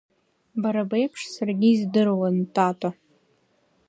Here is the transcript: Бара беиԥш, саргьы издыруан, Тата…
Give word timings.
Бара 0.61 0.83
беиԥш, 0.89 1.21
саргьы 1.33 1.67
издыруан, 1.71 2.35
Тата… 2.53 2.89